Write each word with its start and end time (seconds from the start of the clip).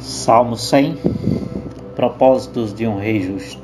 Salmo 0.00 0.56
100 0.56 0.96
Propósitos 1.96 2.72
de 2.72 2.86
um 2.86 2.98
Rei 2.98 3.20
Justo. 3.20 3.60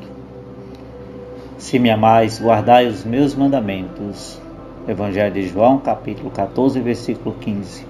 Se 1.56 1.78
me 1.78 1.88
amais, 1.90 2.40
guardai 2.42 2.88
os 2.88 3.04
meus 3.04 3.36
mandamentos. 3.36 4.40
Evangelho 4.88 5.32
de 5.32 5.46
João, 5.46 5.78
capítulo 5.78 6.30
14, 6.30 6.80
versículo 6.80 7.36
15. 7.40 7.86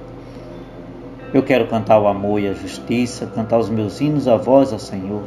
Eu 1.33 1.43
quero 1.43 1.67
cantar 1.69 1.99
o 1.99 2.07
amor 2.07 2.38
e 2.38 2.46
a 2.46 2.53
justiça, 2.53 3.27
cantar 3.27 3.59
os 3.59 3.70
meus 3.70 3.98
hinos 3.98 4.29
a 4.29 4.36
vós, 4.36 4.74
ó 4.74 4.79
Senhor. 4.79 5.22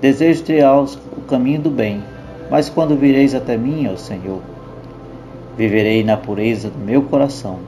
Desejo 0.00 0.42
triar 0.42 0.82
o 0.82 1.20
caminho 1.28 1.60
do 1.60 1.70
bem, 1.70 2.02
mas 2.50 2.70
quando 2.70 2.96
vireis 2.96 3.34
até 3.34 3.58
mim, 3.58 3.90
ó 3.92 3.96
Senhor, 3.96 4.40
viverei 5.54 6.02
na 6.02 6.16
pureza 6.16 6.70
do 6.70 6.78
meu 6.78 7.02
coração, 7.02 7.58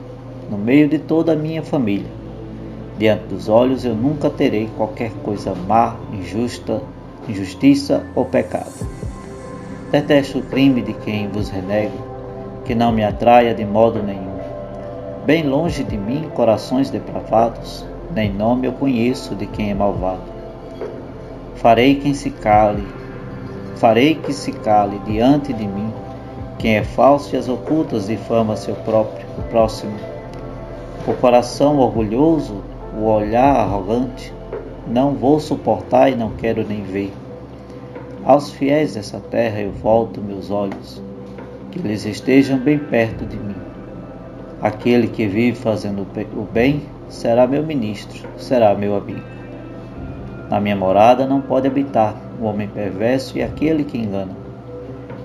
no 0.49 0.57
meio 0.57 0.89
de 0.89 0.97
toda 0.97 1.33
a 1.33 1.35
minha 1.35 1.61
família 1.61 2.24
Diante 2.97 3.25
dos 3.25 3.49
olhos 3.49 3.83
eu 3.83 3.93
nunca 3.93 4.29
terei 4.29 4.69
qualquer 4.77 5.11
coisa 5.21 5.53
má, 5.53 5.95
injusta, 6.13 6.81
injustiça 7.27 8.05
ou 8.15 8.23
pecado. 8.23 8.71
Detesto 9.91 10.39
o 10.39 10.43
crime 10.43 10.81
de 10.81 10.93
quem 10.93 11.27
vos 11.27 11.49
renego, 11.49 11.97
que 12.63 12.73
não 12.73 12.93
me 12.93 13.03
atraia 13.03 13.53
de 13.53 13.65
modo 13.65 14.01
nenhum. 14.01 14.35
Bem 15.25 15.43
longe 15.43 15.83
de 15.83 15.97
mim 15.97 16.29
corações 16.33 16.89
depravados, 16.89 17.85
nem 18.13 18.31
nome 18.31 18.67
eu 18.67 18.71
conheço 18.71 19.35
de 19.35 19.45
quem 19.45 19.71
é 19.71 19.73
malvado. 19.73 20.21
Farei 21.55 21.95
quem 21.95 22.13
se 22.13 22.29
cale, 22.29 22.87
farei 23.75 24.15
que 24.15 24.31
se 24.31 24.53
cale 24.53 24.99
diante 25.05 25.51
de 25.51 25.67
mim, 25.67 25.91
quem 26.57 26.77
é 26.77 26.83
falso 26.83 27.35
e 27.35 27.39
as 27.39 27.49
ocultas 27.49 28.07
difama 28.07 28.55
seu 28.55 28.75
próprio 28.75 29.25
próximo. 29.49 29.97
O 31.05 31.13
coração 31.13 31.77
orgulhoso 31.77 32.63
o 32.97 33.03
olhar 33.05 33.55
arrogante, 33.55 34.33
não 34.87 35.13
vou 35.13 35.39
suportar 35.39 36.09
e 36.09 36.15
não 36.15 36.31
quero 36.31 36.65
nem 36.65 36.83
ver. 36.83 37.11
Aos 38.23 38.51
fiéis 38.51 38.95
dessa 38.95 39.19
terra 39.19 39.61
eu 39.61 39.71
volto 39.71 40.21
meus 40.21 40.49
olhos, 40.49 41.01
que 41.71 41.79
eles 41.79 42.05
estejam 42.05 42.57
bem 42.57 42.79
perto 42.79 43.25
de 43.25 43.37
mim. 43.37 43.55
Aquele 44.61 45.07
que 45.07 45.27
vive 45.27 45.57
fazendo 45.57 46.07
o 46.35 46.41
bem 46.43 46.83
será 47.09 47.45
meu 47.45 47.63
ministro, 47.63 48.27
será 48.37 48.73
meu 48.73 48.95
amigo. 48.95 49.21
Na 50.49 50.59
minha 50.59 50.75
morada 50.75 51.27
não 51.27 51.41
pode 51.41 51.67
habitar 51.67 52.15
o 52.39 52.45
homem 52.45 52.67
perverso 52.67 53.37
e 53.37 53.43
aquele 53.43 53.83
que 53.83 53.97
engana. 53.97 54.31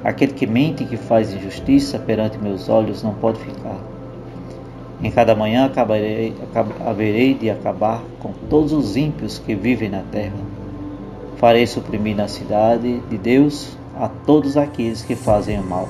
Aquele 0.03 0.33
que 0.33 0.47
mente 0.47 0.83
e 0.83 0.87
que 0.87 0.97
faz 0.97 1.33
injustiça 1.33 1.99
perante 1.99 2.39
meus 2.39 2.69
olhos 2.69 3.03
não 3.03 3.15
pode 3.15 3.39
ficar. 3.39 3.79
Em 5.03 5.11
cada 5.11 5.35
manhã 5.35 5.65
acabarei, 5.65 6.35
haverei 6.85 7.33
de 7.33 7.49
acabar 7.49 8.03
com 8.19 8.33
todos 8.51 8.73
os 8.73 8.97
ímpios 8.97 9.39
que 9.39 9.55
vivem 9.55 9.89
na 9.89 10.03
terra. 10.03 10.37
Farei 11.37 11.67
suprimir 11.67 12.15
na 12.15 12.29
cidade 12.29 13.01
de 13.09 13.17
Deus 13.17 13.77
a 13.99 14.09
todos 14.09 14.59
aqueles 14.59 15.03
que 15.03 15.17
fazem 15.17 15.59
o 15.59 15.63
mal. 15.63 15.89